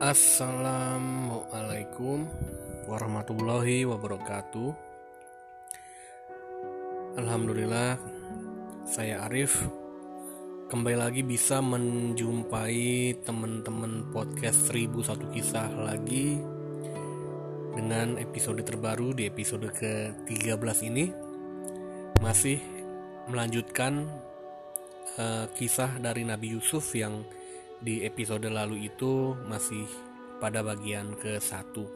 [0.00, 2.24] Assalamualaikum
[2.88, 4.72] warahmatullahi wabarakatuh.
[7.20, 8.00] Alhamdulillah,
[8.88, 9.60] saya Arif
[10.72, 16.40] kembali lagi bisa menjumpai teman-teman podcast 1001 kisah lagi
[17.76, 21.12] dengan episode terbaru di episode ke-13 ini
[22.24, 22.56] masih
[23.28, 24.08] melanjutkan
[25.20, 27.20] uh, kisah dari Nabi Yusuf yang
[27.80, 29.88] di episode lalu itu masih
[30.36, 31.88] pada bagian ke satu.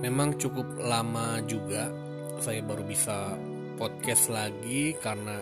[0.00, 1.88] Memang cukup lama juga
[2.40, 3.32] saya baru bisa
[3.80, 5.40] podcast lagi karena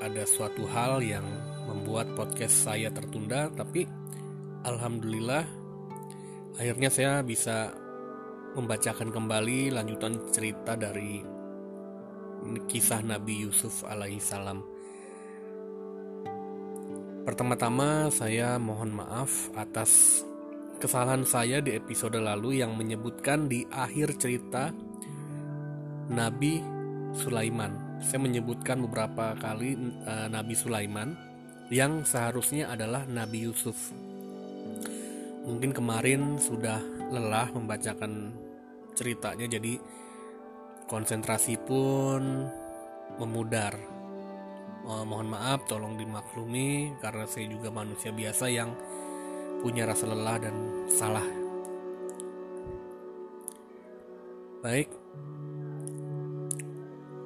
[0.00, 1.24] ada suatu hal yang
[1.68, 3.84] membuat podcast saya tertunda tapi
[4.64, 5.44] alhamdulillah
[6.56, 7.72] akhirnya saya bisa
[8.56, 11.20] membacakan kembali lanjutan cerita dari
[12.64, 14.75] kisah Nabi Yusuf alaihissalam.
[17.26, 20.22] Pertama-tama saya mohon maaf atas
[20.78, 24.70] kesalahan saya di episode lalu yang menyebutkan di akhir cerita
[26.06, 26.62] Nabi
[27.18, 27.98] Sulaiman.
[27.98, 29.74] Saya menyebutkan beberapa kali
[30.06, 31.18] uh, Nabi Sulaiman
[31.66, 33.90] yang seharusnya adalah Nabi Yusuf.
[35.50, 36.78] Mungkin kemarin sudah
[37.10, 38.38] lelah membacakan
[38.94, 39.82] ceritanya jadi
[40.86, 42.46] konsentrasi pun
[43.18, 43.95] memudar
[44.86, 48.70] uh, mohon maaf tolong dimaklumi karena saya juga manusia biasa yang
[49.60, 50.56] punya rasa lelah dan
[50.86, 51.26] salah.
[54.62, 54.88] Baik.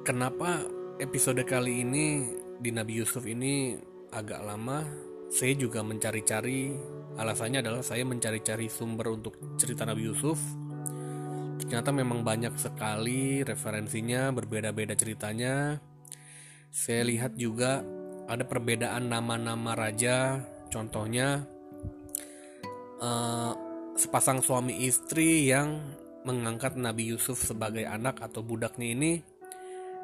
[0.01, 0.65] Kenapa
[0.97, 2.05] episode kali ini
[2.57, 3.77] di Nabi Yusuf ini
[4.13, 4.81] agak lama?
[5.31, 6.73] Saya juga mencari-cari.
[7.15, 10.41] Alasannya adalah saya mencari-cari sumber untuk cerita Nabi Yusuf.
[11.61, 15.77] Ternyata memang banyak sekali referensinya berbeda-beda ceritanya
[16.71, 17.83] saya lihat juga
[18.31, 20.39] ada perbedaan nama-nama raja
[20.71, 21.43] contohnya
[23.03, 23.51] uh,
[23.99, 25.83] sepasang suami istri yang
[26.23, 29.11] mengangkat Nabi Yusuf sebagai anak atau budaknya ini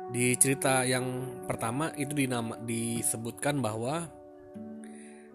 [0.08, 1.04] di cerita yang
[1.48, 4.08] pertama itu dinama, disebutkan bahwa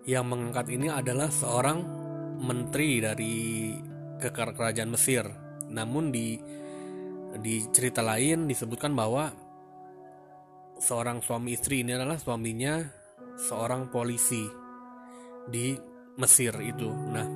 [0.09, 1.85] yang mengangkat ini adalah seorang
[2.41, 3.35] menteri dari
[4.21, 5.29] kerajaan Mesir.
[5.69, 6.41] Namun di
[7.37, 9.29] di cerita lain disebutkan bahwa
[10.82, 12.82] seorang suami istri ini adalah suaminya
[13.38, 14.43] seorang polisi
[15.47, 15.78] di
[16.19, 16.91] Mesir itu.
[16.91, 17.26] Nah,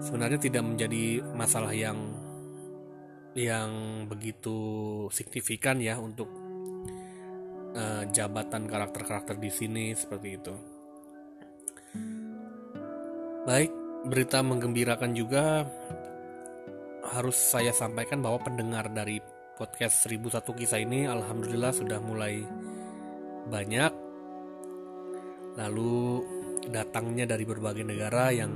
[0.00, 2.00] sebenarnya tidak menjadi masalah yang
[3.36, 3.70] yang
[4.10, 6.26] begitu signifikan ya untuk
[7.76, 10.54] uh, jabatan karakter-karakter di sini seperti itu.
[13.46, 13.70] Baik,
[14.10, 15.62] berita menggembirakan juga
[17.14, 19.22] harus saya sampaikan bahwa pendengar dari
[19.60, 22.40] podcast 1001 kisah ini alhamdulillah sudah mulai
[23.44, 23.92] banyak.
[25.60, 26.24] Lalu
[26.72, 28.48] datangnya dari berbagai negara yang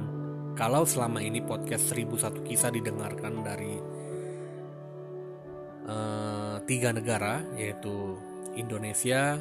[0.56, 3.76] kalau selama ini podcast 1001 kisah didengarkan dari
[5.84, 8.16] uh, tiga negara yaitu
[8.56, 9.36] Indonesia,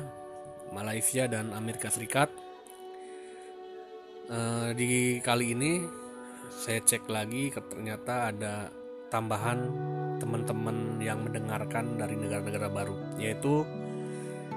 [0.76, 2.28] Malaysia dan Amerika Serikat.
[4.28, 5.80] Uh, di kali ini
[6.52, 8.68] saya cek lagi ternyata ada
[9.08, 9.60] tambahan
[10.34, 13.62] teman-teman yang mendengarkan dari negara-negara baru yaitu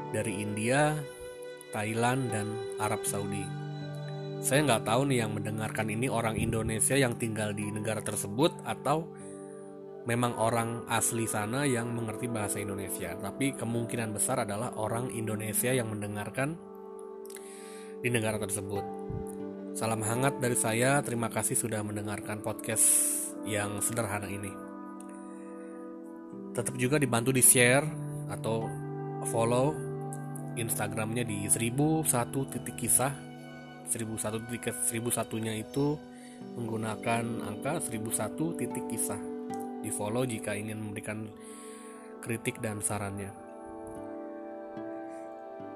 [0.08, 0.96] dari India,
[1.68, 2.48] Thailand dan
[2.80, 3.44] Arab Saudi.
[4.40, 9.04] Saya nggak tahu nih yang mendengarkan ini orang Indonesia yang tinggal di negara tersebut atau
[10.08, 13.12] memang orang asli sana yang mengerti bahasa Indonesia.
[13.12, 16.56] Tapi kemungkinan besar adalah orang Indonesia yang mendengarkan
[18.00, 18.84] di negara tersebut.
[19.76, 22.88] Salam hangat dari saya, terima kasih sudah mendengarkan podcast
[23.44, 24.65] yang sederhana ini.
[26.56, 27.84] Tetap juga dibantu di share
[28.32, 28.64] atau
[29.28, 29.76] follow
[30.56, 32.08] Instagramnya di 1001
[32.48, 33.12] titik kisah.
[33.92, 36.00] 1001 titik 1001 nya itu
[36.56, 39.20] menggunakan angka 1001 titik kisah.
[39.84, 41.28] Di follow jika ingin memberikan
[42.24, 43.28] kritik dan sarannya.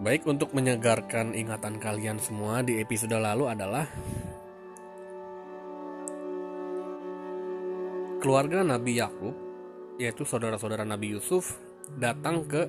[0.00, 3.84] Baik untuk menyegarkan ingatan kalian semua di episode lalu adalah
[8.24, 9.49] keluarga Nabi Yakub,
[10.00, 11.60] yaitu saudara-saudara Nabi Yusuf,
[12.00, 12.64] datang ke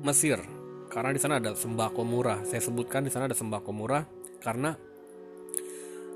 [0.00, 0.40] Mesir
[0.88, 2.40] karena di sana ada sembako murah.
[2.48, 4.08] Saya sebutkan di sana ada sembako murah
[4.40, 4.72] karena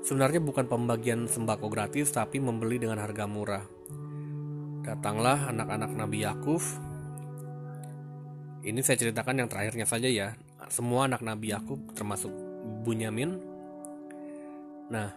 [0.01, 3.61] sebenarnya bukan pembagian sembako gratis tapi membeli dengan harga murah.
[4.81, 6.63] Datanglah anak-anak Nabi Yakub.
[8.65, 10.33] Ini saya ceritakan yang terakhirnya saja ya.
[10.73, 12.33] Semua anak Nabi Yakub termasuk
[12.81, 13.37] Bunyamin.
[14.89, 15.13] Nah,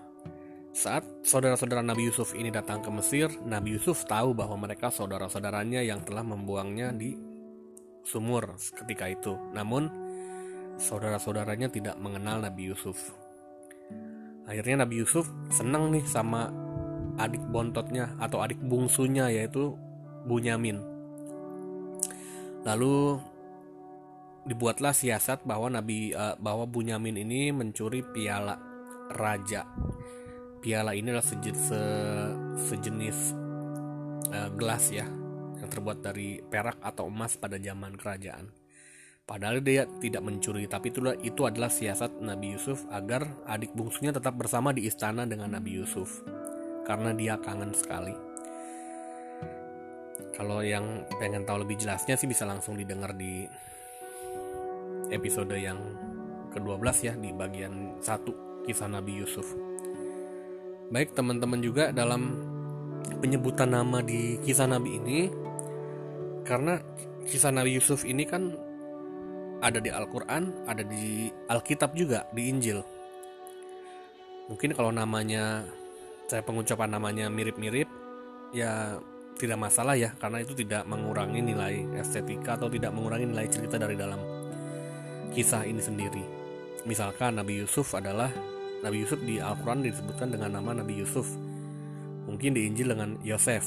[0.72, 6.00] saat saudara-saudara Nabi Yusuf ini datang ke Mesir, Nabi Yusuf tahu bahwa mereka saudara-saudaranya yang
[6.00, 7.12] telah membuangnya di
[8.02, 9.36] sumur ketika itu.
[9.52, 9.92] Namun,
[10.80, 12.98] saudara-saudaranya tidak mengenal Nabi Yusuf.
[14.42, 16.50] akhirnya Nabi Yusuf senang nih sama
[17.14, 19.78] adik bontotnya atau adik bungsunya yaitu
[20.26, 20.82] Bunyamin
[22.66, 23.22] lalu
[24.42, 28.58] dibuatlah siasat bahwa Nabi uh, bahwa Bunyamin ini mencuri piala
[29.14, 29.62] raja
[30.62, 31.82] piala ini adalah sejenis, se,
[32.70, 33.18] sejenis
[34.30, 35.04] uh, gelas ya
[35.58, 38.62] yang terbuat dari perak atau emas pada zaman kerajaan
[39.22, 44.34] Padahal dia tidak mencuri, tapi itulah itu adalah siasat Nabi Yusuf agar adik bungsunya tetap
[44.34, 46.26] bersama di istana dengan Nabi Yusuf.
[46.82, 48.12] Karena dia kangen sekali.
[50.34, 53.46] Kalau yang pengen tahu lebih jelasnya sih bisa langsung didengar di
[55.14, 55.78] episode yang
[56.50, 59.71] ke-12 ya di bagian 1 kisah Nabi Yusuf.
[60.92, 62.36] Baik teman-teman juga dalam
[63.24, 65.32] penyebutan nama di kisah Nabi ini
[66.44, 66.84] karena
[67.24, 68.52] kisah Nabi Yusuf ini kan
[69.64, 72.84] ada di Al-Quran, ada di Alkitab juga, di Injil.
[74.52, 75.64] Mungkin kalau namanya,
[76.28, 77.88] saya pengucapan namanya mirip-mirip,
[78.52, 79.00] ya
[79.38, 83.94] tidak masalah ya, karena itu tidak mengurangi nilai estetika atau tidak mengurangi nilai cerita dari
[83.94, 84.18] dalam
[85.30, 86.24] kisah ini sendiri.
[86.84, 88.34] Misalkan Nabi Yusuf adalah,
[88.82, 91.30] Nabi Yusuf di Al-Quran disebutkan dengan nama Nabi Yusuf.
[92.26, 93.62] Mungkin di Injil dengan Yosef.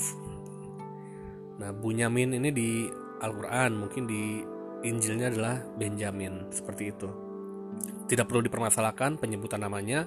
[1.56, 2.70] Nah, Bunyamin ini di
[3.24, 4.44] Al-Quran, mungkin di
[4.84, 7.10] Injilnya adalah Benjamin seperti itu.
[8.06, 10.06] Tidak perlu dipermasalahkan penyebutan namanya.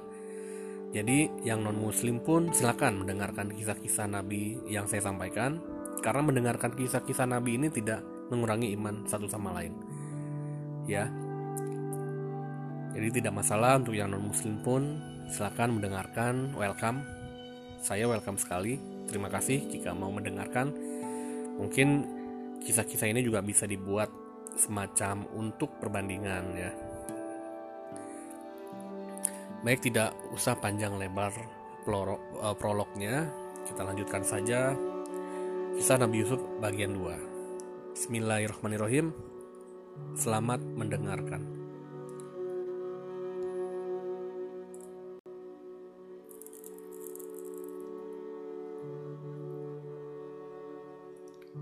[0.93, 5.61] Jadi yang non muslim pun silakan mendengarkan kisah-kisah Nabi yang saya sampaikan
[6.01, 8.01] karena mendengarkan kisah-kisah Nabi ini tidak
[8.33, 9.75] mengurangi iman satu sama lain.
[10.89, 11.28] Ya.
[12.99, 14.99] Jadi tidak masalah untuk yang non muslim pun
[15.31, 17.07] silakan mendengarkan, welcome.
[17.79, 18.75] Saya welcome sekali.
[19.07, 20.75] Terima kasih jika mau mendengarkan.
[21.63, 21.89] Mungkin
[22.59, 24.11] kisah-kisah ini juga bisa dibuat
[24.59, 26.75] semacam untuk perbandingan ya.
[29.63, 31.31] Baik tidak usah panjang lebar
[31.87, 33.31] uh, prolognya,
[33.63, 34.75] kita lanjutkan saja
[35.79, 37.95] kisah Nabi Yusuf bagian 2.
[37.95, 39.15] Bismillahirrahmanirrahim.
[40.19, 41.58] Selamat mendengarkan.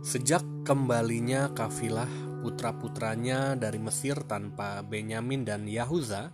[0.07, 2.07] Sejak kembalinya kafilah
[2.39, 6.31] putra-putranya dari Mesir tanpa Benyamin dan Yahuza,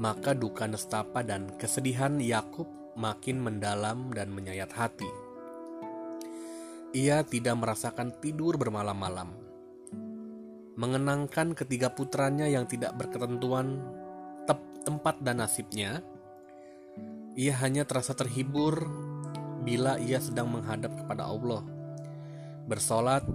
[0.00, 2.64] maka duka nestapa dan kesedihan Yakub
[2.96, 5.04] makin mendalam dan menyayat hati.
[6.96, 9.28] Ia tidak merasakan tidur bermalam-malam.
[10.80, 13.84] Mengenangkan ketiga putranya yang tidak berketentuan
[14.48, 16.00] tep tempat dan nasibnya,
[17.36, 18.80] ia hanya terasa terhibur
[19.60, 21.81] bila ia sedang menghadap kepada Allah,
[22.66, 23.26] bersolat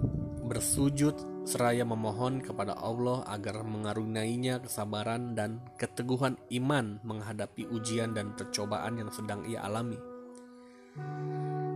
[0.48, 9.00] bersujud seraya memohon kepada Allah agar mengaruniainya kesabaran dan keteguhan iman menghadapi ujian dan percobaan
[9.00, 9.96] yang sedang ia alami.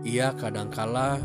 [0.05, 1.21] Ia kadangkala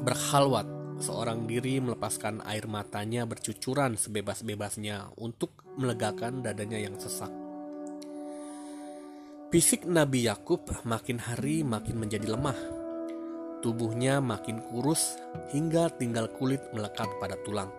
[0.00, 0.64] berhalwat
[1.02, 7.30] seorang diri melepaskan air matanya bercucuran sebebas-bebasnya untuk melegakan dadanya yang sesak.
[9.48, 12.77] Fisik Nabi Yakub makin hari makin menjadi lemah
[13.58, 15.18] Tubuhnya makin kurus
[15.50, 17.74] hingga tinggal kulit melekat pada tulang.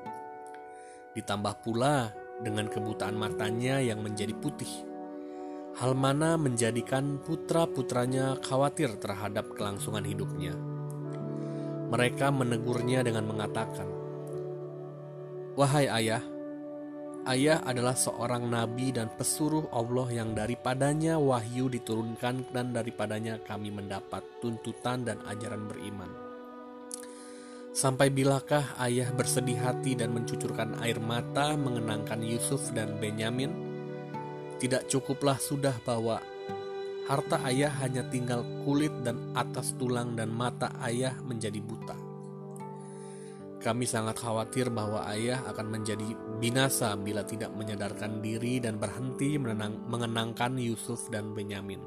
[1.15, 2.11] Ditambah pula
[2.43, 4.67] dengan kebutaan matanya yang menjadi putih.
[5.79, 10.51] Hal mana menjadikan putra-putranya khawatir terhadap kelangsungan hidupnya.
[11.87, 13.87] Mereka menegurnya dengan mengatakan,
[15.55, 16.23] "Wahai ayah,
[17.27, 24.23] Ayah adalah seorang nabi dan pesuruh Allah yang daripadanya wahyu diturunkan dan daripadanya kami mendapat
[24.39, 26.07] tuntutan dan ajaran beriman.
[27.75, 33.51] Sampai bilakah ayah bersedih hati dan mencucurkan air mata mengenangkan Yusuf dan Benyamin?
[34.59, 36.23] Tidak cukuplah sudah bahwa
[37.07, 41.97] harta ayah hanya tinggal kulit dan atas tulang dan mata ayah menjadi buta.
[43.59, 49.75] Kami sangat khawatir bahwa ayah akan menjadi binasa bila tidak menyadarkan diri dan berhenti menenang,
[49.91, 51.83] mengenangkan Yusuf dan Benyamin.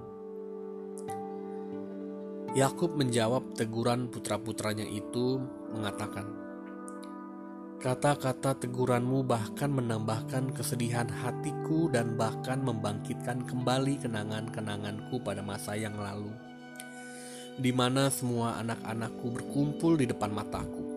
[2.52, 5.40] Yakub menjawab teguran putra-putranya itu
[5.72, 6.28] mengatakan,
[7.82, 16.30] Kata-kata teguranmu bahkan menambahkan kesedihan hatiku dan bahkan membangkitkan kembali kenangan-kenanganku pada masa yang lalu,
[17.58, 20.91] di mana semua anak-anakku berkumpul di depan mataku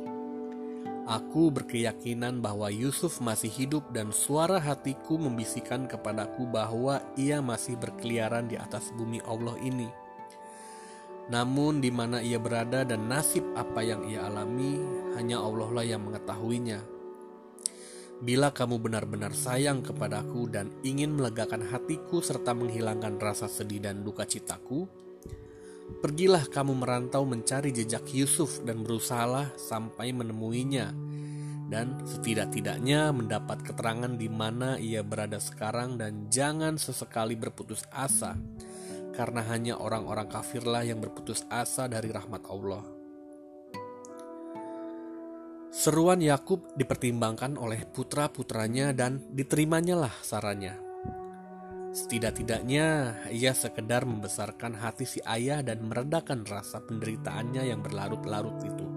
[1.06, 8.50] Aku berkeyakinan bahwa Yusuf masih hidup dan suara hatiku membisikkan kepadaku bahwa ia masih berkeliaran
[8.50, 9.86] di atas bumi Allah ini.
[11.30, 14.82] Namun di mana ia berada dan nasib apa yang ia alami,
[15.14, 16.82] hanya Allah lah yang mengetahuinya.
[18.26, 24.26] Bila kamu benar-benar sayang kepadaku dan ingin melegakan hatiku serta menghilangkan rasa sedih dan duka
[24.26, 24.90] citaku,
[26.02, 30.94] pergilah kamu merantau mencari jejak Yusuf dan berusahalah sampai menemuinya
[31.66, 38.38] dan setidak-tidaknya mendapat keterangan di mana ia berada sekarang dan jangan sesekali berputus asa
[39.18, 42.84] karena hanya orang-orang kafirlah yang berputus asa dari rahmat Allah.
[45.76, 50.85] Seruan Yakub dipertimbangkan oleh putra-putranya dan diterimanya lah sarannya.
[51.96, 58.88] Setidak-tidaknya ia sekedar membesarkan hati si ayah dan meredakan rasa penderitaannya yang berlarut-larut itu.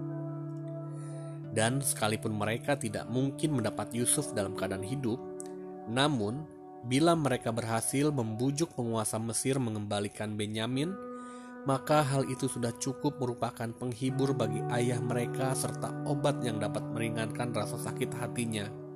[1.55, 5.15] Dan sekalipun mereka tidak mungkin mendapat Yusuf dalam keadaan hidup,
[5.87, 6.43] namun
[6.91, 10.91] bila mereka berhasil membujuk penguasa Mesir mengembalikan Benyamin,
[11.63, 17.55] maka hal itu sudah cukup merupakan penghibur bagi ayah mereka serta obat yang dapat meringankan
[17.55, 18.88] rasa sakit hatinya.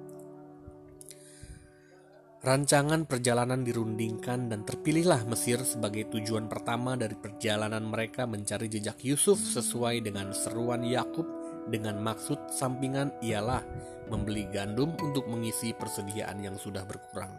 [2.44, 9.40] Rancangan perjalanan dirundingkan dan terpilihlah Mesir sebagai tujuan pertama dari perjalanan mereka mencari jejak Yusuf
[9.40, 11.24] sesuai dengan seruan Yakub
[11.72, 13.64] dengan maksud sampingan ialah
[14.12, 17.32] membeli gandum untuk mengisi persediaan yang sudah berkurang.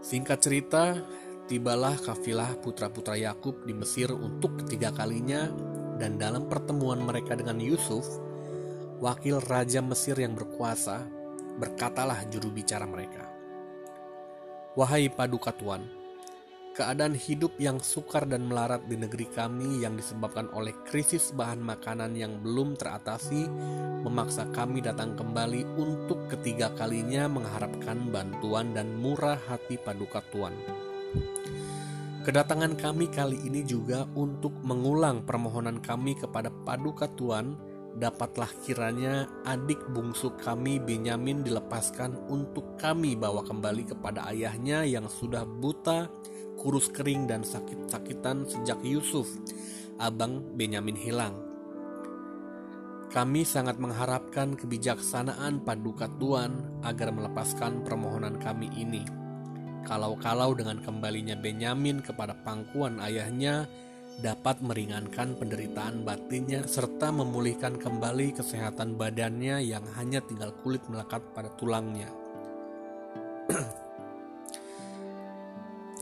[0.00, 0.96] Singkat cerita,
[1.52, 5.52] tibalah kafilah putra-putra Yakub di Mesir untuk ketiga kalinya
[6.00, 8.08] dan dalam pertemuan mereka dengan Yusuf,
[8.98, 11.06] wakil raja Mesir yang berkuasa,
[11.58, 13.30] berkatalah juru bicara mereka.
[14.74, 15.86] Wahai paduka tuan,
[16.74, 22.14] keadaan hidup yang sukar dan melarat di negeri kami yang disebabkan oleh krisis bahan makanan
[22.18, 23.46] yang belum teratasi
[24.02, 30.54] memaksa kami datang kembali untuk ketiga kalinya mengharapkan bantuan dan murah hati paduka Tuan.
[32.22, 39.80] Kedatangan kami kali ini juga untuk mengulang permohonan kami kepada paduka Tuan dapatlah kiranya adik
[39.90, 46.12] bungsu kami Benyamin dilepaskan untuk kami bawa kembali kepada ayahnya yang sudah buta
[46.58, 49.30] kurus kering dan sakit-sakitan sejak Yusuf,
[50.02, 51.34] abang Benyamin hilang.
[53.08, 59.00] Kami sangat mengharapkan kebijaksanaan paduka Tuhan agar melepaskan permohonan kami ini.
[59.88, 63.64] Kalau-kalau dengan kembalinya Benyamin kepada pangkuan ayahnya
[64.18, 71.54] dapat meringankan penderitaan batinnya serta memulihkan kembali kesehatan badannya yang hanya tinggal kulit melekat pada
[71.54, 72.10] tulangnya.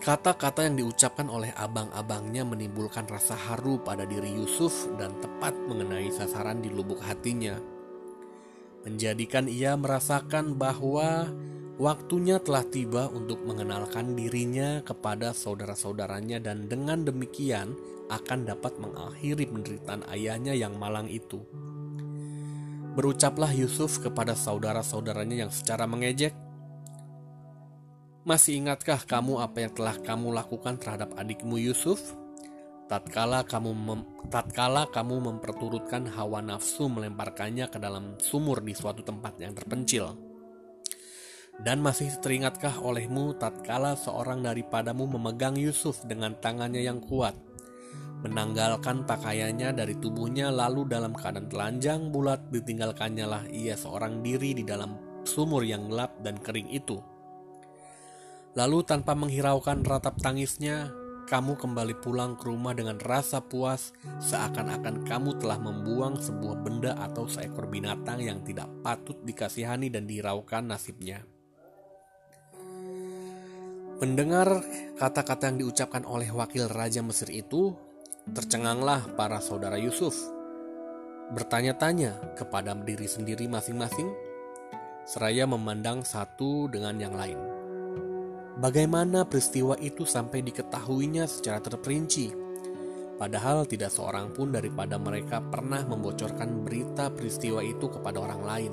[0.07, 6.65] Kata-kata yang diucapkan oleh abang-abangnya menimbulkan rasa haru pada diri Yusuf dan tepat mengenai sasaran
[6.65, 7.59] di lubuk hatinya.
[8.87, 11.27] Menjadikan ia merasakan bahwa
[11.77, 17.77] waktunya telah tiba untuk mengenalkan dirinya kepada saudara-saudaranya dan dengan demikian
[18.09, 21.45] akan dapat mengakhiri penderitaan ayahnya yang malang itu.
[22.97, 26.33] Berucaplah Yusuf kepada saudara-saudaranya yang secara mengejek,
[28.27, 32.01] masih ingatkah kamu apa yang telah kamu lakukan terhadap adikmu Yusuf?
[32.91, 39.39] Tatkala kamu mem tatkala kamu memperturutkan hawa nafsu melemparkannya ke dalam sumur di suatu tempat
[39.43, 40.26] yang terpencil.
[41.57, 47.33] Dan masih teringatkah olehmu tatkala seorang daripadamu memegang Yusuf dengan tangannya yang kuat,
[48.21, 54.65] menanggalkan pakaiannya dari tubuhnya lalu dalam keadaan telanjang bulat ditinggalkannya lah ia seorang diri di
[54.65, 57.01] dalam sumur yang gelap dan kering itu.
[58.57, 60.89] Lalu tanpa menghiraukan ratap tangisnya,
[61.29, 67.29] kamu kembali pulang ke rumah dengan rasa puas seakan-akan kamu telah membuang sebuah benda atau
[67.29, 71.36] seekor binatang yang tidak patut dikasihani dan dihiraukan nasibnya.
[73.97, 74.61] Mendengar
[75.01, 77.73] kata-kata yang diucapkan oleh wakil Raja Mesir itu,
[78.29, 80.13] tercenganglah para saudara Yusuf.
[81.33, 84.13] Bertanya-tanya kepada diri sendiri masing-masing,
[85.09, 87.41] seraya memandang satu dengan yang lain.
[88.61, 92.37] Bagaimana peristiwa itu sampai diketahuinya secara terperinci?
[93.17, 98.73] Padahal tidak seorang pun daripada mereka pernah membocorkan berita peristiwa itu kepada orang lain.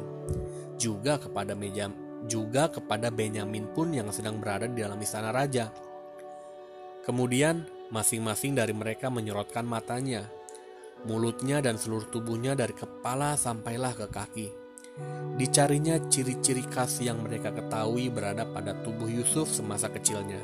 [0.75, 1.87] Juga kepada meja
[2.29, 5.73] juga kepada Benyamin pun yang sedang berada di dalam istana raja.
[7.03, 10.27] Kemudian masing-masing dari mereka menyorotkan matanya,
[11.03, 14.47] mulutnya dan seluruh tubuhnya dari kepala sampailah ke kaki
[15.33, 20.37] Dicarinya ciri-ciri khas yang mereka ketahui berada pada tubuh Yusuf semasa kecilnya.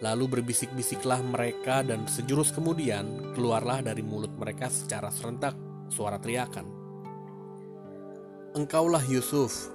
[0.00, 5.52] Lalu berbisik-bisiklah mereka dan sejurus kemudian keluarlah dari mulut mereka secara serentak
[5.92, 6.64] suara teriakan.
[8.56, 9.73] Engkaulah Yusuf.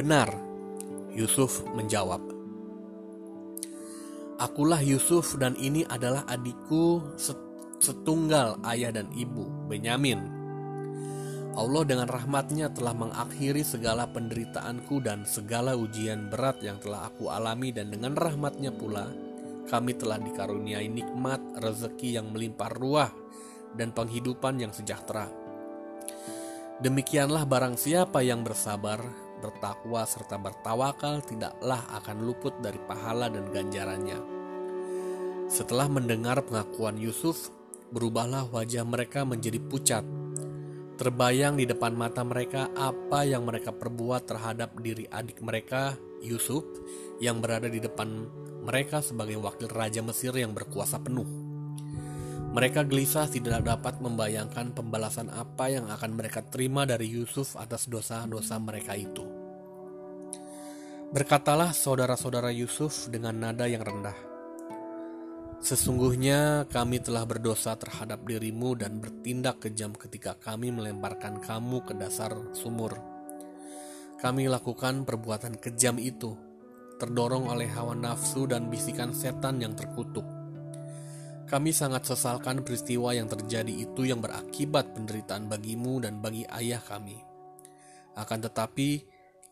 [0.00, 0.32] Benar,
[1.12, 2.24] Yusuf menjawab.
[4.40, 7.04] Akulah Yusuf dan ini adalah adikku
[7.76, 10.24] setunggal ayah dan ibu, Benyamin.
[11.52, 17.68] Allah dengan rahmatnya telah mengakhiri segala penderitaanku dan segala ujian berat yang telah aku alami
[17.68, 19.04] dan dengan rahmatnya pula
[19.68, 23.12] kami telah dikaruniai nikmat rezeki yang melimpah ruah
[23.76, 25.28] dan penghidupan yang sejahtera.
[26.80, 34.20] Demikianlah barang siapa yang bersabar, bertakwa serta bertawakal tidaklah akan luput dari pahala dan ganjarannya.
[35.50, 37.50] Setelah mendengar pengakuan Yusuf,
[37.90, 40.04] berubahlah wajah mereka menjadi pucat.
[41.00, 46.62] Terbayang di depan mata mereka apa yang mereka perbuat terhadap diri adik mereka, Yusuf,
[47.18, 48.28] yang berada di depan
[48.60, 51.39] mereka sebagai wakil raja Mesir yang berkuasa penuh.
[52.50, 58.58] Mereka gelisah tidak dapat membayangkan pembalasan apa yang akan mereka terima dari Yusuf atas dosa-dosa
[58.58, 59.22] mereka itu.
[61.14, 64.18] Berkatalah saudara-saudara Yusuf dengan nada yang rendah.
[65.62, 72.34] Sesungguhnya kami telah berdosa terhadap dirimu dan bertindak kejam ketika kami melemparkan kamu ke dasar
[72.50, 72.98] sumur.
[74.18, 76.34] Kami lakukan perbuatan kejam itu,
[76.98, 80.39] terdorong oleh hawa nafsu dan bisikan setan yang terkutuk
[81.50, 87.18] kami sangat sesalkan peristiwa yang terjadi itu yang berakibat penderitaan bagimu dan bagi ayah kami.
[88.14, 89.02] Akan tetapi,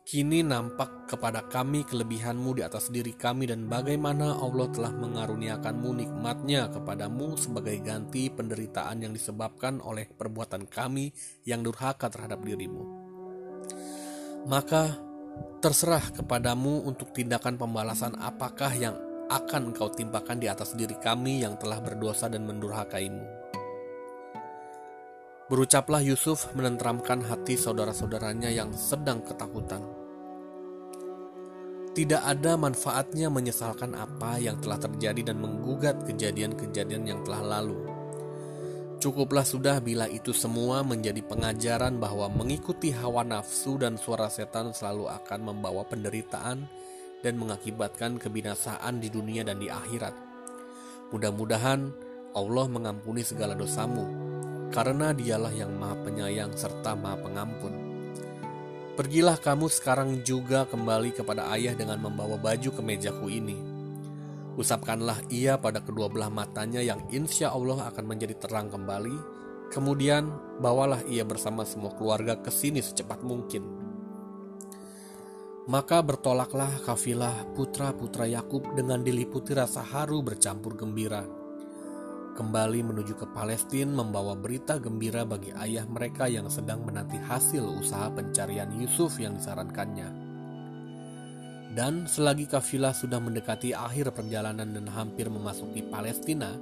[0.07, 6.71] kini nampak kepada kami kelebihanmu di atas diri kami dan bagaimana Allah telah mengaruniakanmu nikmatnya
[6.71, 11.11] kepadamu sebagai ganti penderitaan yang disebabkan oleh perbuatan kami
[11.51, 12.87] yang durhaka terhadap dirimu.
[14.47, 15.03] Maka
[15.59, 21.61] terserah kepadamu untuk tindakan pembalasan apakah yang akan engkau timpakan di atas diri kami yang
[21.61, 23.25] telah berdosa dan mendurhakaimu.
[25.49, 29.81] Berucaplah Yusuf menenteramkan hati saudara-saudaranya yang sedang ketakutan.
[31.97, 37.81] Tidak ada manfaatnya menyesalkan apa yang telah terjadi dan menggugat kejadian-kejadian yang telah lalu.
[39.01, 45.07] Cukuplah sudah bila itu semua menjadi pengajaran bahwa mengikuti hawa nafsu dan suara setan selalu
[45.07, 46.67] akan membawa penderitaan
[47.23, 50.15] dan mengakibatkan kebinasaan di dunia dan di akhirat.
[51.11, 51.91] Mudah-mudahan
[52.37, 54.05] Allah mengampuni segala dosamu,
[54.71, 57.75] karena Dialah yang Maha Penyayang serta Maha Pengampun.
[58.99, 63.59] Pergilah kamu sekarang juga kembali kepada ayah dengan membawa baju kemejaku ini.
[64.59, 69.39] Usapkanlah ia pada kedua belah matanya yang insya Allah akan menjadi terang kembali.
[69.71, 73.78] Kemudian bawalah ia bersama semua keluarga ke sini secepat mungkin.'
[75.69, 81.29] Maka bertolaklah kafilah putra-putra Yakub dengan diliputi rasa haru bercampur gembira.
[82.41, 88.09] Kembali menuju ke Palestina membawa berita gembira bagi ayah mereka yang sedang menanti hasil usaha
[88.09, 90.09] pencarian Yusuf yang disarankannya.
[91.77, 96.57] Dan selagi kafilah sudah mendekati akhir perjalanan dan hampir memasuki Palestina,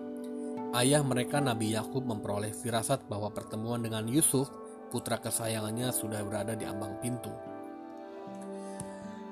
[0.75, 4.51] ayah mereka Nabi Yakub memperoleh firasat bahwa pertemuan dengan Yusuf,
[4.91, 7.56] putra kesayangannya sudah berada di ambang pintu.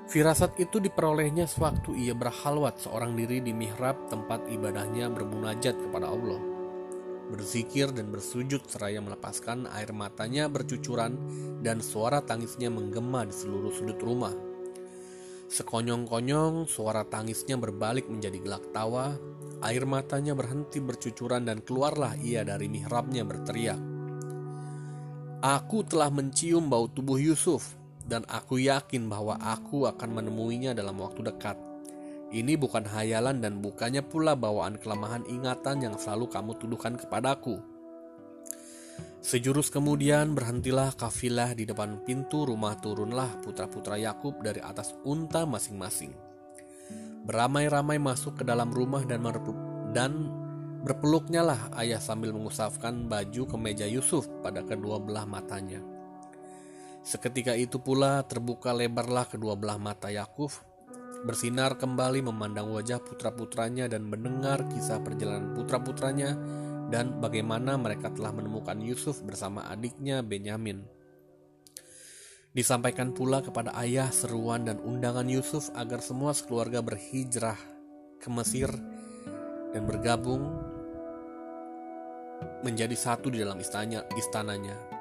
[0.05, 6.37] Firasat itu diperolehnya sewaktu ia berhalwat seorang diri di mihrab tempat ibadahnya bermunajat kepada Allah.
[7.25, 11.17] Berzikir dan bersujud seraya melepaskan air matanya bercucuran
[11.65, 14.33] dan suara tangisnya menggema di seluruh sudut rumah.
[15.49, 19.17] Sekonyong-konyong suara tangisnya berbalik menjadi gelak tawa,
[19.65, 23.81] air matanya berhenti bercucuran dan keluarlah ia dari mihrabnya berteriak.
[25.41, 27.73] Aku telah mencium bau tubuh Yusuf,
[28.05, 31.57] dan aku yakin bahwa aku akan menemuinya dalam waktu dekat.
[32.29, 37.61] Ini bukan hayalan dan bukannya pula bawaan kelemahan ingatan yang selalu kamu tuduhkan kepadaku.
[39.25, 46.13] Sejurus kemudian berhentilah kafilah di depan pintu rumah turunlah putra-putra Yakub dari atas unta masing-masing.
[47.25, 49.25] Beramai-ramai masuk ke dalam rumah dan
[49.97, 50.29] dan
[50.85, 55.94] berpeluknya lah ayah sambil mengusapkan baju kemeja Yusuf pada kedua belah matanya.
[57.05, 60.49] Seketika itu pula terbuka lebarlah kedua belah mata Yakub,
[61.21, 66.33] bersinar kembali memandang wajah putra-putranya dan mendengar kisah perjalanan putra-putranya
[66.89, 70.81] dan bagaimana mereka telah menemukan Yusuf bersama adiknya Benyamin.
[72.57, 77.59] Disampaikan pula kepada ayah seruan dan undangan Yusuf agar semua sekeluarga berhijrah
[78.17, 78.73] ke Mesir
[79.77, 80.41] dan bergabung
[82.65, 84.94] menjadi satu di dalam istananya, istananya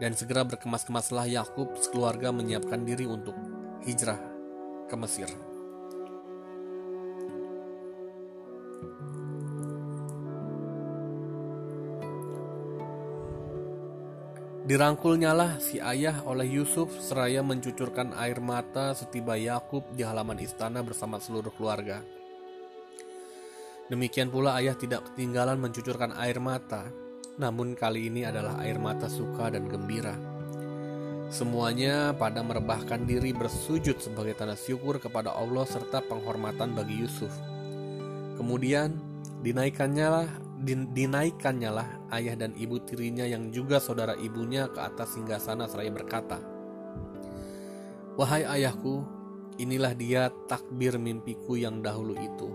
[0.00, 3.36] dan segera berkemas-kemaslah Yakub sekeluarga menyiapkan diri untuk
[3.84, 4.18] hijrah
[4.88, 5.30] ke Mesir.
[14.70, 21.18] Dirangkulnyalah si ayah oleh Yusuf seraya mencucurkan air mata setiba Yakub di halaman istana bersama
[21.18, 21.98] seluruh keluarga.
[23.90, 26.86] Demikian pula ayah tidak ketinggalan mencucurkan air mata,
[27.40, 30.12] namun kali ini adalah air mata suka dan gembira.
[31.32, 37.32] Semuanya pada merebahkan diri bersujud sebagai tanda syukur kepada Allah serta penghormatan bagi Yusuf.
[38.36, 38.98] Kemudian
[39.40, 40.28] dinaikkannya lah,
[40.92, 46.42] dinaikkannya lah ayah dan ibu tirinya yang juga saudara ibunya ke atas singgasana seraya berkata,
[48.18, 49.06] Wahai ayahku,
[49.56, 52.50] inilah dia takbir mimpiku yang dahulu itu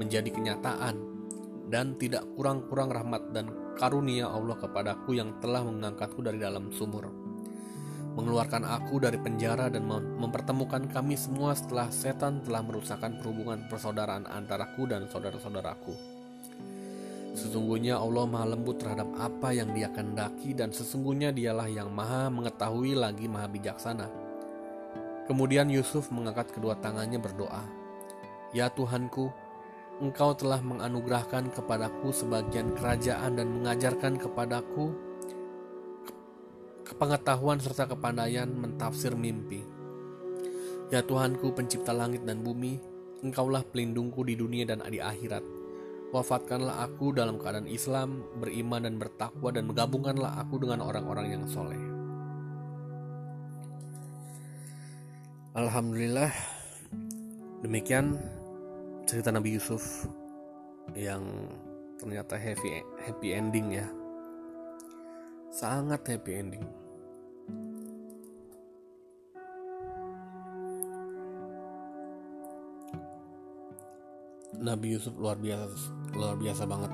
[0.00, 0.96] menjadi kenyataan
[1.68, 7.28] dan tidak kurang-kurang rahmat dan karunia Allah kepadaku yang telah mengangkatku dari dalam sumur
[8.18, 9.86] mengeluarkan aku dari penjara dan
[10.18, 15.94] mempertemukan kami semua setelah setan telah merusakkan perhubungan persaudaraan antaraku dan saudara-saudaraku.
[17.38, 22.98] Sesungguhnya Allah maha lembut terhadap apa yang dia kendaki dan sesungguhnya dialah yang maha mengetahui
[22.98, 24.10] lagi maha bijaksana.
[25.30, 27.62] Kemudian Yusuf mengangkat kedua tangannya berdoa,
[28.50, 29.30] Ya Tuhanku,
[29.98, 34.94] Engkau telah menganugerahkan kepadaku sebagian kerajaan dan mengajarkan kepadaku
[36.86, 39.66] kepengetahuan serta kepandaian mentafsir mimpi.
[40.94, 42.78] Ya Tuhanku pencipta langit dan bumi,
[43.26, 45.42] Engkaulah pelindungku di dunia dan di akhirat.
[46.14, 51.82] Wafatkanlah aku dalam keadaan Islam, beriman dan bertakwa dan menggabungkanlah aku dengan orang-orang yang soleh.
[55.58, 56.30] Alhamdulillah,
[57.66, 58.37] demikian
[59.08, 60.04] cerita Nabi Yusuf
[60.92, 61.24] yang
[61.96, 63.88] ternyata happy happy ending ya.
[65.48, 66.64] Sangat happy ending.
[74.60, 76.92] Nabi Yusuf luar biasa luar biasa banget.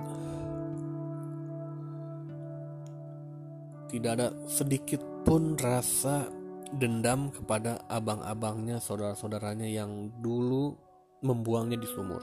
[3.90, 6.31] Tidak ada sedikit pun rasa
[6.79, 10.84] dendam kepada abang-abangnya saudara-saudaranya yang dulu
[11.24, 12.20] membuangnya di sumur.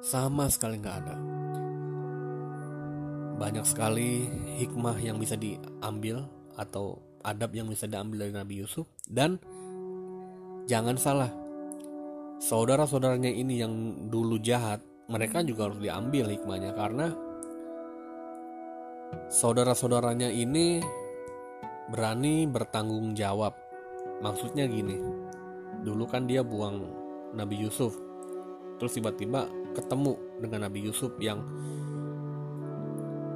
[0.00, 1.16] Sama sekali nggak ada.
[3.36, 4.30] Banyak sekali
[4.62, 6.24] hikmah yang bisa diambil
[6.56, 9.36] atau adab yang bisa diambil dari Nabi Yusuf dan
[10.70, 11.30] jangan salah
[12.38, 13.74] saudara-saudaranya ini yang
[14.08, 14.78] dulu jahat
[15.10, 17.06] mereka juga harus diambil hikmahnya karena
[19.26, 20.82] saudara-saudaranya ini
[21.90, 23.54] berani bertanggung jawab
[24.22, 24.98] maksudnya gini
[25.82, 27.05] dulu kan dia buang
[27.36, 27.94] Nabi Yusuf.
[28.80, 31.44] Terus tiba-tiba ketemu dengan Nabi Yusuf yang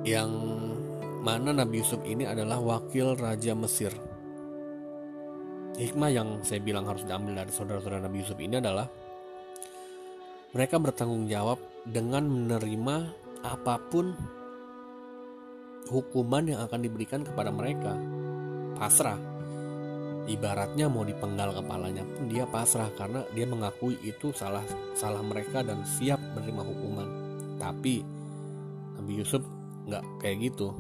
[0.04, 0.32] yang
[1.20, 3.92] mana Nabi Yusuf ini adalah wakil Raja Mesir.
[5.76, 8.88] Hikmah yang saya bilang harus diambil dari saudara-saudara Nabi Yusuf ini adalah
[10.50, 12.96] mereka bertanggung jawab dengan menerima
[13.46, 14.12] apa pun
[15.88, 17.96] hukuman yang akan diberikan kepada mereka.
[18.76, 19.29] Pasrah
[20.28, 25.86] ibaratnya mau dipenggal kepalanya pun dia pasrah karena dia mengakui itu salah salah mereka dan
[25.86, 27.08] siap menerima hukuman.
[27.56, 28.04] Tapi
[29.00, 29.40] Nabi Yusuf
[29.88, 30.76] nggak kayak gitu.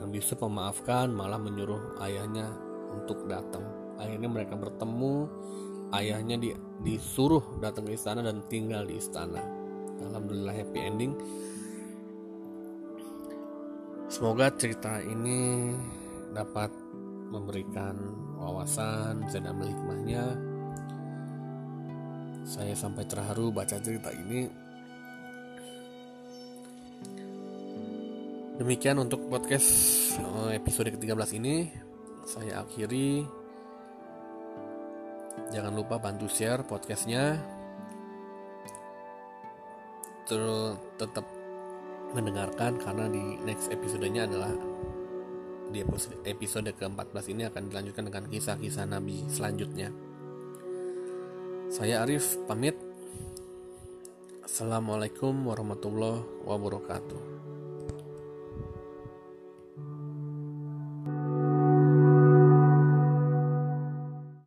[0.00, 2.48] Nabi Yusuf memaafkan malah menyuruh ayahnya
[2.96, 3.62] untuk datang.
[4.00, 5.28] Akhirnya mereka bertemu
[5.92, 9.44] ayahnya di, disuruh datang ke istana dan tinggal di istana.
[10.00, 11.12] Alhamdulillah happy ending.
[14.10, 15.70] Semoga cerita ini
[16.34, 16.72] dapat
[17.30, 17.94] memberikan
[18.36, 20.24] wawasan, bisa diambil hikmahnya.
[22.42, 24.50] Saya sampai terharu baca cerita ini.
[28.58, 29.70] Demikian untuk podcast
[30.20, 31.70] eh, episode ke-13 ini.
[32.26, 33.24] Saya akhiri.
[35.54, 37.40] Jangan lupa bantu share podcastnya.
[40.28, 41.24] Terus tetap
[42.12, 44.52] mendengarkan karena di next episodenya adalah
[45.70, 45.86] di
[46.26, 49.94] episode ke-14 ini akan dilanjutkan dengan kisah-kisah Nabi selanjutnya.
[51.70, 52.74] Saya Arif pamit.
[54.42, 57.39] Assalamualaikum warahmatullahi wabarakatuh.